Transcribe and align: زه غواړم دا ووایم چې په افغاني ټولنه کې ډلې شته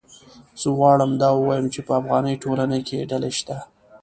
زه 0.61 0.67
غواړم 0.77 1.11
دا 1.21 1.29
ووایم 1.35 1.67
چې 1.73 1.79
په 1.87 1.91
افغاني 1.99 2.33
ټولنه 2.43 2.77
کې 2.87 3.07
ډلې 3.11 3.31
شته 3.39 3.57